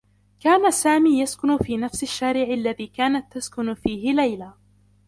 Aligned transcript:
كان 0.39 0.71
سامي 0.71 1.19
يسكن 1.21 1.57
في 1.57 1.77
نفس 1.77 2.03
الشّارع 2.03 2.53
الذي 2.53 2.87
كانت 2.87 3.33
تسكن 3.33 3.73
فيه 3.73 4.13
ليلى. 4.13 4.53